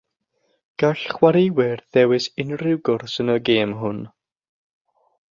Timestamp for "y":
3.35-3.39